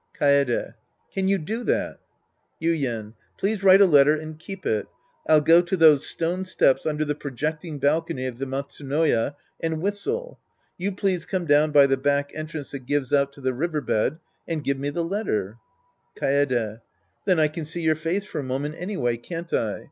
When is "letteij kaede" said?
15.05-16.81